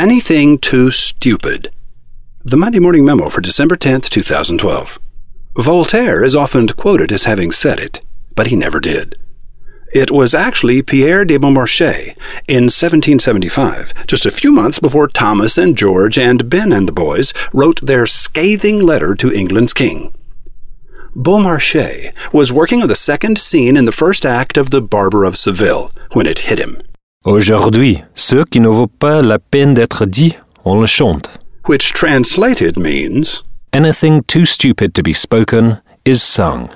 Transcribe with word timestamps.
Anything 0.00 0.56
too 0.56 0.90
stupid. 0.90 1.68
The 2.42 2.56
Monday 2.56 2.78
Morning 2.78 3.04
Memo 3.04 3.28
for 3.28 3.42
December 3.42 3.76
10th, 3.76 4.08
2012. 4.08 4.98
Voltaire 5.58 6.24
is 6.24 6.34
often 6.34 6.66
quoted 6.68 7.12
as 7.12 7.24
having 7.24 7.52
said 7.52 7.78
it, 7.78 8.00
but 8.34 8.46
he 8.46 8.56
never 8.56 8.80
did. 8.80 9.16
It 9.92 10.10
was 10.10 10.34
actually 10.34 10.80
Pierre 10.80 11.26
de 11.26 11.38
Beaumarchais 11.38 12.16
in 12.48 12.70
1775, 12.72 14.06
just 14.06 14.24
a 14.24 14.30
few 14.30 14.52
months 14.52 14.80
before 14.80 15.06
Thomas 15.06 15.58
and 15.58 15.76
George 15.76 16.18
and 16.18 16.48
Ben 16.48 16.72
and 16.72 16.88
the 16.88 16.92
boys 16.92 17.34
wrote 17.52 17.82
their 17.82 18.06
scathing 18.06 18.80
letter 18.80 19.14
to 19.16 19.30
England's 19.30 19.74
king. 19.74 20.14
Beaumarchais 21.14 22.14
was 22.32 22.50
working 22.50 22.80
on 22.80 22.88
the 22.88 22.96
second 22.96 23.36
scene 23.36 23.76
in 23.76 23.84
the 23.84 23.92
first 23.92 24.24
act 24.24 24.56
of 24.56 24.70
The 24.70 24.80
Barber 24.80 25.24
of 25.24 25.36
Seville 25.36 25.92
when 26.14 26.26
it 26.26 26.48
hit 26.48 26.58
him. 26.58 26.78
Aujourd'hui, 27.26 28.02
ce 28.14 28.44
qui 28.44 28.60
ne 28.60 28.68
vaut 28.68 28.86
pas 28.86 29.20
la 29.20 29.38
peine 29.38 29.74
d'être 29.74 30.06
dit, 30.06 30.34
on 30.64 30.80
le 30.80 30.86
chante. 30.86 31.28
Which 31.66 31.92
translated 31.92 32.78
means 32.78 33.42
Anything 33.74 34.22
too 34.26 34.46
stupid 34.46 34.94
to 34.94 35.02
be 35.02 35.12
spoken 35.12 35.82
is 36.06 36.22
sung. 36.22 36.70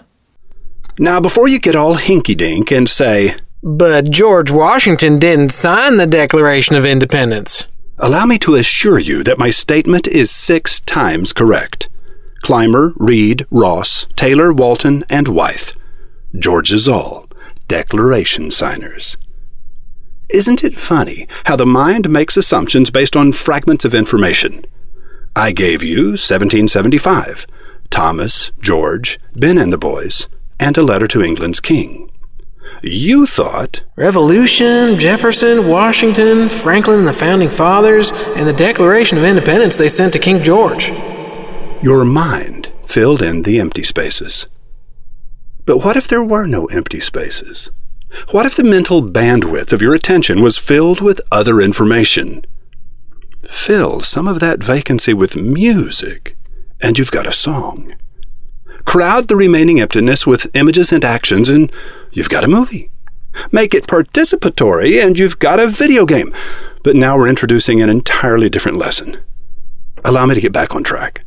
Now, 0.99 1.19
before 1.19 1.49
you 1.49 1.59
get 1.59 1.75
all 1.75 1.97
hinky 1.97 2.37
dink 2.37 2.71
and 2.71 2.87
say, 2.89 3.37
But 3.63 4.11
George 4.11 4.51
Washington 4.51 5.19
didn't 5.19 5.51
sign 5.51 5.97
the 5.97 6.07
Declaration 6.07 6.77
of 6.77 6.85
Independence. 6.85 7.67
allow 7.99 8.27
me 8.27 8.39
to 8.41 8.55
assure 8.57 8.99
you 8.99 9.23
that 9.23 9.39
my 9.39 9.49
statement 9.51 10.07
is 10.09 10.31
six 10.31 10.81
times 10.81 11.33
correct. 11.33 11.89
Clymer, 12.43 12.93
Read, 12.97 13.47
Ross, 13.51 14.07
Taylor, 14.15 14.53
Walton, 14.53 15.05
and 15.09 15.27
Wythe. 15.29 15.73
George's 16.39 16.87
all. 16.87 17.27
Declaration 17.67 18.51
signers. 18.51 19.17
Isn't 20.31 20.65
it 20.65 20.75
funny 20.75 21.27
how 21.45 21.57
the 21.57 21.67
mind 21.67 22.09
makes 22.11 22.37
assumptions 22.37 22.91
based 22.91 23.17
on 23.17 23.33
fragments 23.33 23.85
of 23.85 23.95
information? 23.95 24.65
I 25.37 25.53
gave 25.53 25.83
you 25.83 26.13
1775, 26.17 27.47
Thomas, 27.91 28.51
George, 28.61 29.19
Ben 29.35 29.59
and 29.59 29.73
the 29.73 29.79
boys, 29.79 30.29
and 30.59 30.77
a 30.79 30.83
letter 30.83 31.07
to 31.09 31.23
England's 31.23 31.61
king. 31.61 32.11
You 32.83 33.27
thought, 33.27 33.83
Revolution, 33.97 34.99
Jefferson, 34.99 35.69
Washington, 35.69 36.49
Franklin 36.49 37.05
the 37.05 37.13
Founding 37.13 37.51
Fathers, 37.51 38.11
and 38.37 38.47
the 38.47 38.53
Declaration 38.53 39.19
of 39.19 39.25
Independence 39.25 39.77
they 39.77 39.89
sent 39.89 40.13
to 40.15 40.19
King 40.19 40.43
George. 40.43 40.89
your 41.83 42.05
mind 42.05 42.71
filled 42.85 43.23
in 43.23 43.43
the 43.43 43.61
empty 43.61 43.83
spaces. 43.83 44.47
But 45.67 45.79
what 45.79 45.97
if 45.97 46.09
there 46.09 46.25
were 46.25 46.47
no 46.47 46.65
empty 46.67 47.01
spaces? 47.01 47.71
What 48.31 48.47
if 48.47 48.57
the 48.57 48.65
mental 48.65 49.03
bandwidth 49.03 49.73
of 49.73 49.83
your 49.83 49.95
attention 49.95 50.41
was 50.41 50.59
filled 50.59 51.01
with 51.01 51.21
other 51.33 51.61
information? 51.61 52.45
Fill 53.49 54.01
some 54.01 54.29
of 54.29 54.41
that 54.41 54.63
vacancy 54.63 55.13
with 55.13 55.37
music, 55.37 56.37
and 56.81 56.99
you've 56.99 57.11
got 57.11 57.27
a 57.27 57.33
song. 57.33 57.95
Crowd 58.85 59.29
the 59.29 59.37
remaining 59.37 59.81
emptiness 59.81 60.27
with 60.27 60.55
images 60.55 60.93
and 60.93 61.05
actions, 61.05 61.49
and 61.49 61.73
you've 62.13 62.29
got 62.29 62.45
a 62.45 62.49
movie. 62.49 62.91
Make 63.51 63.75
it 63.75 63.87
participatory, 63.87 65.05
and 65.05 65.19
you've 65.19 65.39
got 65.39 65.59
a 65.59 65.67
video 65.67 66.07
game. 66.07 66.33
But 66.83 66.97
now 66.97 67.17
we're 67.17 67.29
introducing 67.29 67.81
an 67.81 67.91
entirely 67.91 68.49
different 68.49 68.79
lesson. 68.79 69.19
Allow 70.05 70.27
me 70.27 70.35
to 70.35 70.41
get 70.41 70.53
back 70.53 70.75
on 70.75 70.85
track. 70.85 71.24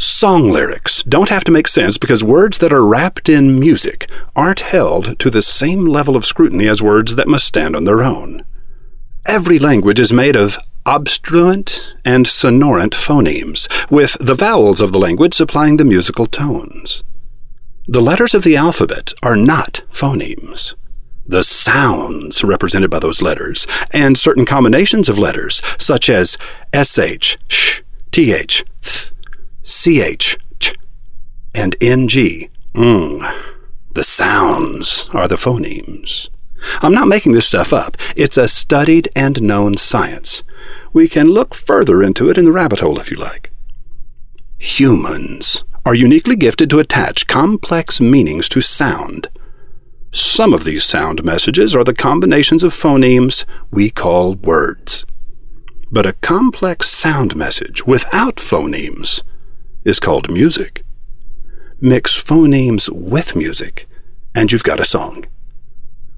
Song 0.00 0.48
lyrics 0.48 1.02
don't 1.02 1.28
have 1.28 1.42
to 1.42 1.50
make 1.50 1.66
sense 1.66 1.98
because 1.98 2.22
words 2.22 2.58
that 2.58 2.72
are 2.72 2.86
wrapped 2.86 3.28
in 3.28 3.58
music 3.58 4.08
aren't 4.36 4.60
held 4.60 5.18
to 5.18 5.28
the 5.28 5.42
same 5.42 5.86
level 5.86 6.14
of 6.14 6.24
scrutiny 6.24 6.68
as 6.68 6.80
words 6.80 7.16
that 7.16 7.26
must 7.26 7.48
stand 7.48 7.74
on 7.74 7.82
their 7.82 8.04
own. 8.04 8.44
Every 9.26 9.58
language 9.58 9.98
is 9.98 10.12
made 10.12 10.36
of 10.36 10.56
obstruent 10.86 11.94
and 12.04 12.26
sonorant 12.26 12.94
phonemes, 12.94 13.68
with 13.90 14.16
the 14.20 14.36
vowels 14.36 14.80
of 14.80 14.92
the 14.92 15.00
language 15.00 15.34
supplying 15.34 15.78
the 15.78 15.84
musical 15.84 16.26
tones. 16.26 17.02
The 17.88 18.00
letters 18.00 18.34
of 18.34 18.44
the 18.44 18.56
alphabet 18.56 19.12
are 19.24 19.36
not 19.36 19.82
phonemes. 19.90 20.76
The 21.26 21.42
sounds 21.42 22.44
represented 22.44 22.88
by 22.88 23.00
those 23.00 23.20
letters, 23.20 23.66
and 23.90 24.16
certain 24.16 24.46
combinations 24.46 25.08
of 25.08 25.18
letters, 25.18 25.60
such 25.76 26.08
as 26.08 26.38
sh, 26.72 26.98
sh, 27.48 27.82
th, 28.12 28.64
th, 28.80 29.07
ch, 29.68 30.38
ch, 30.58 30.74
and 31.54 31.76
ng, 31.82 32.08
ng. 32.74 33.22
The 33.92 34.02
sounds 34.02 35.10
are 35.12 35.28
the 35.28 35.34
phonemes. 35.34 36.30
I'm 36.80 36.94
not 36.94 37.06
making 37.06 37.32
this 37.32 37.46
stuff 37.46 37.72
up. 37.74 37.96
It's 38.16 38.38
a 38.38 38.48
studied 38.48 39.08
and 39.14 39.42
known 39.42 39.76
science. 39.76 40.42
We 40.94 41.06
can 41.06 41.28
look 41.28 41.54
further 41.54 42.02
into 42.02 42.30
it 42.30 42.38
in 42.38 42.46
the 42.46 42.52
rabbit 42.52 42.80
hole 42.80 42.98
if 42.98 43.10
you 43.10 43.18
like. 43.18 43.52
Humans 44.56 45.64
are 45.84 45.94
uniquely 45.94 46.34
gifted 46.34 46.70
to 46.70 46.78
attach 46.78 47.26
complex 47.26 48.00
meanings 48.00 48.48
to 48.50 48.62
sound. 48.62 49.28
Some 50.10 50.54
of 50.54 50.64
these 50.64 50.84
sound 50.84 51.24
messages 51.24 51.76
are 51.76 51.84
the 51.84 51.92
combinations 51.92 52.62
of 52.62 52.72
phonemes 52.72 53.44
we 53.70 53.90
call 53.90 54.34
words. 54.34 55.04
But 55.90 56.06
a 56.06 56.14
complex 56.14 56.88
sound 56.88 57.36
message 57.36 57.86
without 57.86 58.36
phonemes 58.36 59.22
is 59.88 60.00
called 60.00 60.30
music. 60.30 60.84
Mix 61.80 62.22
phonemes 62.22 62.90
with 62.92 63.34
music, 63.36 63.86
and 64.34 64.50
you've 64.52 64.64
got 64.64 64.80
a 64.80 64.84
song. 64.84 65.24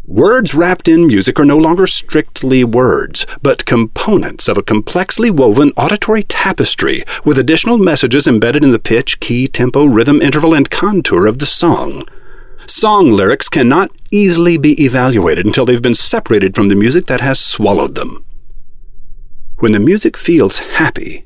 Words 0.06 0.54
wrapped 0.54 0.88
in 0.88 1.06
music 1.06 1.38
are 1.38 1.44
no 1.44 1.56
longer 1.56 1.86
strictly 1.86 2.64
words, 2.64 3.26
but 3.42 3.64
components 3.64 4.48
of 4.48 4.58
a 4.58 4.62
complexly 4.62 5.31
woven 5.31 5.70
auditory 5.76 6.25
tapestry 6.25 7.04
with 7.25 7.38
additional 7.38 7.78
messages 7.78 8.26
embedded 8.26 8.64
in 8.64 8.72
the 8.72 8.81
pitch, 8.81 9.20
key, 9.20 9.47
tempo, 9.47 9.84
rhythm, 9.84 10.20
interval, 10.20 10.52
and 10.52 10.69
contour 10.69 11.26
of 11.26 11.38
the 11.38 11.47
song. 11.47 12.02
Song 12.66 13.12
lyrics 13.12 13.48
cannot 13.48 13.91
easily 14.10 14.58
be 14.58 14.82
evaluated 14.82 15.47
until 15.47 15.64
they've 15.64 15.81
been 15.81 15.94
separated 15.94 16.56
from 16.56 16.69
the 16.69 16.75
music 16.75 17.06
that 17.06 17.20
has 17.20 17.38
swallowed 17.38 17.94
them. 17.94 18.25
When 19.58 19.72
the 19.72 19.78
music 19.78 20.16
feels 20.16 20.58
happy, 20.58 21.25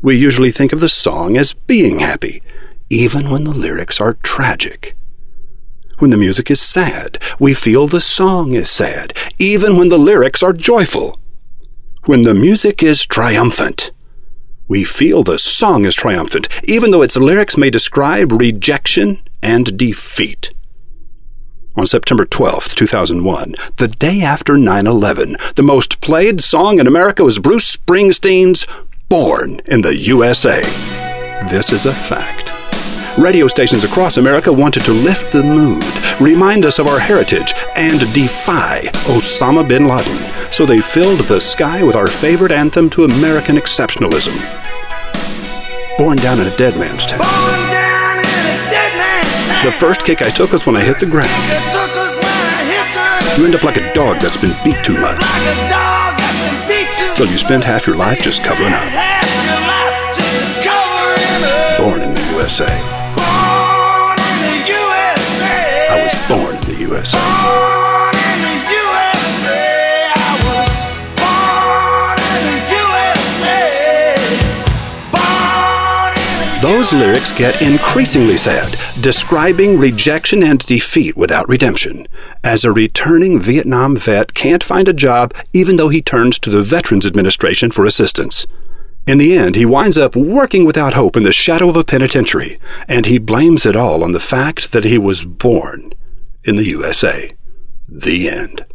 we 0.00 0.16
usually 0.16 0.50
think 0.50 0.72
of 0.72 0.80
the 0.80 0.88
song 0.88 1.36
as 1.36 1.54
being 1.54 1.98
happy, 1.98 2.42
even 2.90 3.30
when 3.30 3.44
the 3.44 3.50
lyrics 3.50 4.00
are 4.00 4.14
tragic. 4.14 4.96
When 5.98 6.10
the 6.10 6.16
music 6.16 6.50
is 6.50 6.60
sad, 6.60 7.20
we 7.40 7.54
feel 7.54 7.88
the 7.88 8.00
song 8.00 8.52
is 8.52 8.70
sad, 8.70 9.12
even 9.38 9.76
when 9.76 9.88
the 9.88 9.98
lyrics 9.98 10.42
are 10.42 10.52
joyful. 10.52 11.18
When 12.04 12.22
the 12.22 12.34
music 12.34 12.82
is 12.82 13.06
triumphant, 13.06 13.90
we 14.68 14.84
feel 14.84 15.24
the 15.24 15.38
song 15.38 15.84
is 15.84 15.94
triumphant, 15.94 16.48
even 16.64 16.90
though 16.90 17.02
its 17.02 17.16
lyrics 17.16 17.56
may 17.56 17.70
describe 17.70 18.32
rejection 18.32 19.20
and 19.42 19.76
defeat. 19.76 20.50
On 21.74 21.86
September 21.86 22.24
12, 22.24 22.74
2001, 22.74 23.54
the 23.76 23.88
day 23.88 24.20
after 24.20 24.56
9 24.56 24.86
11, 24.86 25.36
the 25.54 25.62
most 25.62 26.00
played 26.00 26.40
song 26.40 26.78
in 26.78 26.86
America 26.86 27.24
was 27.24 27.38
Bruce 27.38 27.76
Springsteen's 27.76 28.66
Born 29.08 29.60
in 29.64 29.80
the 29.80 29.96
USA. 29.96 30.60
This 31.48 31.72
is 31.72 31.86
a 31.86 31.94
fact. 31.94 32.52
Radio 33.18 33.46
stations 33.46 33.82
across 33.82 34.18
America 34.18 34.52
wanted 34.52 34.82
to 34.82 34.92
lift 34.92 35.32
the 35.32 35.42
mood, 35.42 35.82
remind 36.20 36.66
us 36.66 36.78
of 36.78 36.86
our 36.86 36.98
heritage, 36.98 37.54
and 37.74 38.00
defy 38.12 38.82
Osama 39.08 39.66
bin 39.66 39.88
Laden, 39.88 40.52
so 40.52 40.66
they 40.66 40.82
filled 40.82 41.20
the 41.20 41.40
sky 41.40 41.82
with 41.82 41.96
our 41.96 42.06
favorite 42.06 42.52
anthem 42.52 42.90
to 42.90 43.04
American 43.04 43.56
exceptionalism. 43.56 44.36
Born 45.96 46.18
down 46.18 46.38
in 46.40 46.46
a 46.46 46.56
dead 46.58 46.76
man's 46.76 47.06
town. 47.06 47.20
Born 47.20 47.70
down 47.72 48.18
in 48.18 48.44
a 48.44 48.58
dead 48.68 48.92
man's 48.98 49.48
town. 49.48 49.64
The 49.64 49.72
first 49.72 50.04
kick 50.04 50.20
I 50.20 50.28
took 50.28 50.52
was 50.52 50.66
when 50.66 50.76
I 50.76 50.84
hit 50.84 51.00
the 51.00 51.08
ground. 51.08 51.32
It 51.48 51.64
took 51.72 51.96
us 51.96 52.14
when 52.18 52.26
I 52.28 52.60
hit 52.68 52.88
the 52.92 53.40
You 53.40 53.46
end 53.46 53.54
up 53.54 53.64
like 53.64 53.78
a 53.78 53.94
dog 53.94 54.20
that's 54.20 54.36
been 54.36 54.54
beat 54.62 54.84
too 54.84 55.00
much, 55.00 55.16
till 57.16 57.26
you 57.26 57.38
spend 57.38 57.64
half 57.64 57.86
your 57.86 57.96
life 57.96 58.20
just 58.20 58.44
covering 58.44 58.72
up. 58.72 59.37
Those 76.68 76.92
lyrics 76.92 77.32
get 77.32 77.62
increasingly 77.62 78.36
sad, 78.36 78.76
describing 79.02 79.78
rejection 79.78 80.42
and 80.42 80.58
defeat 80.66 81.16
without 81.16 81.48
redemption, 81.48 82.06
as 82.44 82.62
a 82.62 82.70
returning 82.70 83.40
Vietnam 83.40 83.96
vet 83.96 84.34
can't 84.34 84.62
find 84.62 84.86
a 84.86 84.92
job 84.92 85.32
even 85.54 85.76
though 85.76 85.88
he 85.88 86.02
turns 86.02 86.38
to 86.40 86.50
the 86.50 86.60
Veterans 86.60 87.06
Administration 87.06 87.70
for 87.70 87.86
assistance. 87.86 88.46
In 89.06 89.16
the 89.16 89.34
end, 89.34 89.54
he 89.54 89.64
winds 89.64 89.96
up 89.96 90.14
working 90.14 90.66
without 90.66 90.92
hope 90.92 91.16
in 91.16 91.22
the 91.22 91.32
shadow 91.32 91.70
of 91.70 91.76
a 91.78 91.84
penitentiary, 91.84 92.58
and 92.86 93.06
he 93.06 93.16
blames 93.16 93.64
it 93.64 93.74
all 93.74 94.04
on 94.04 94.12
the 94.12 94.20
fact 94.20 94.70
that 94.72 94.84
he 94.84 94.98
was 94.98 95.24
born 95.24 95.94
in 96.44 96.56
the 96.56 96.66
USA. 96.66 97.32
The 97.88 98.28
end. 98.28 98.66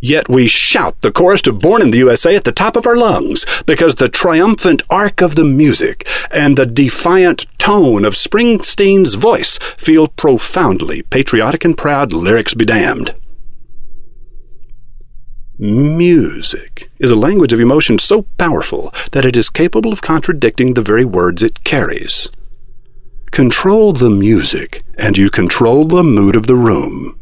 Yet 0.00 0.30
we 0.30 0.46
shout 0.46 1.02
the 1.02 1.12
chorus 1.12 1.42
to 1.42 1.52
Born 1.52 1.82
in 1.82 1.90
the 1.90 1.98
USA 1.98 2.34
at 2.34 2.44
the 2.44 2.52
top 2.52 2.74
of 2.74 2.86
our 2.86 2.96
lungs 2.96 3.44
because 3.66 3.96
the 3.96 4.08
triumphant 4.08 4.82
arc 4.88 5.20
of 5.20 5.34
the 5.36 5.44
music 5.44 6.08
and 6.30 6.56
the 6.56 6.64
defiant 6.64 7.46
tone 7.58 8.06
of 8.06 8.14
Springsteen's 8.14 9.14
voice 9.14 9.58
feel 9.76 10.08
profoundly 10.08 11.02
patriotic 11.02 11.66
and 11.66 11.76
proud, 11.76 12.14
lyrics 12.14 12.54
be 12.54 12.64
damned. 12.64 13.14
Music 15.58 16.90
is 16.98 17.10
a 17.10 17.16
language 17.16 17.52
of 17.52 17.60
emotion 17.60 17.98
so 17.98 18.22
powerful 18.38 18.90
that 19.12 19.26
it 19.26 19.36
is 19.36 19.50
capable 19.50 19.92
of 19.92 20.00
contradicting 20.00 20.72
the 20.72 20.80
very 20.80 21.04
words 21.04 21.42
it 21.42 21.62
carries. 21.64 22.30
Control 23.30 23.92
the 23.92 24.08
music, 24.08 24.82
and 24.96 25.18
you 25.18 25.28
control 25.28 25.84
the 25.84 26.02
mood 26.02 26.34
of 26.34 26.46
the 26.46 26.56
room 26.56 27.19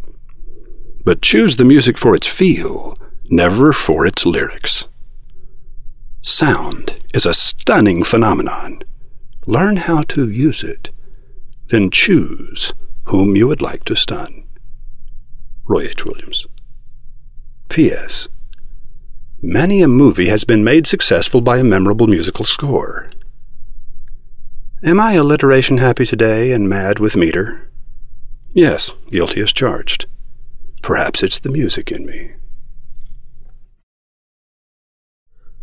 but 1.09 1.23
choose 1.23 1.57
the 1.57 1.65
music 1.65 1.97
for 1.97 2.15
its 2.15 2.27
feel, 2.27 2.93
never 3.31 3.73
for 3.73 4.05
its 4.05 4.27
lyrics. 4.27 4.87
Sound 6.21 7.01
is 7.15 7.25
a 7.25 7.33
stunning 7.33 8.05
phenomenon. 8.05 8.83
Learn 9.47 9.79
how 9.79 10.03
to 10.03 10.29
use 10.29 10.63
it, 10.63 10.91
then 11.69 11.91
choose 11.91 12.75
whom 13.05 13.37
you 13.37 13.49
would 13.49 13.63
like 13.63 13.85
to 13.85 13.97
stun. 13.97 14.45
Roy 15.67 15.85
H. 15.85 16.05
Williams. 16.05 16.47
P.S. 17.71 18.29
Many 19.41 19.81
a 19.81 19.89
movie 19.89 20.29
has 20.29 20.45
been 20.45 20.63
made 20.63 20.87
successful 20.87 21.41
by 21.41 21.57
a 21.57 21.65
memorable 21.65 22.07
musical 22.07 22.45
score. 22.45 23.09
Am 24.83 25.01
I 25.01 25.15
alliteration 25.15 25.79
happy 25.79 26.05
today 26.05 26.53
and 26.53 26.69
mad 26.69 26.99
with 26.99 27.17
meter? 27.17 27.73
Yes, 28.53 28.93
guilty 29.11 29.41
as 29.41 29.55
charged. 29.55 30.05
Perhaps 30.89 31.23
it's 31.23 31.39
the 31.39 31.51
music 31.51 31.93
in 31.93 32.07
me. 32.07 32.31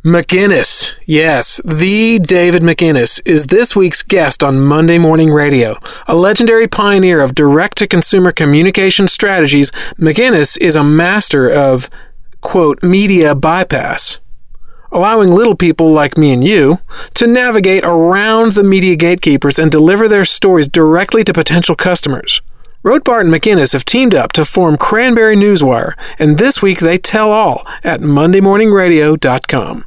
McInnis, 0.06 0.92
yes, 1.08 1.60
the 1.66 2.20
David 2.20 2.62
McInnis, 2.62 3.20
is 3.26 3.48
this 3.48 3.76
week's 3.76 4.04
guest 4.04 4.44
on 4.44 4.64
Monday 4.64 5.00
Morning 5.00 5.32
Radio. 5.32 5.80
A 6.06 6.14
legendary 6.16 6.68
pioneer 6.68 7.22
of 7.22 7.34
direct 7.34 7.80
to 7.80 7.88
consumer 7.88 8.32
communication 8.32 9.08
strategies, 9.08 9.72
McInnis 9.98 10.60
is 10.60 10.76
a 10.76 10.84
master 10.84 11.50
of, 11.50 11.90
quote, 12.42 12.84
media 12.84 13.34
bypass, 13.34 14.20
allowing 14.92 15.32
little 15.32 15.56
people 15.56 15.92
like 15.92 16.20
me 16.20 16.34
and 16.34 16.44
you 16.44 16.78
to 17.16 17.26
navigate 17.26 17.84
around 17.84 18.52
the 18.52 18.64
media 18.64 18.96
gatekeepers 18.96 19.58
and 19.58 19.72
deliver 19.72 20.08
their 20.08 20.24
stories 20.24 20.68
directly 20.68 21.24
to 21.24 21.34
potential 21.34 21.74
customers. 21.74 22.42
Rothbart 22.86 23.22
and 23.22 23.34
McInnis 23.34 23.74
have 23.74 23.84
teamed 23.84 24.14
up 24.14 24.32
to 24.34 24.46
form 24.46 24.78
Cranberry 24.78 25.36
Newswire, 25.36 25.94
and 26.20 26.38
this 26.38 26.62
week 26.62 26.78
they 26.78 27.00
tell 27.00 27.32
all 27.32 27.66
at 27.84 28.00
MondayMorningRadio.com. 28.02 29.86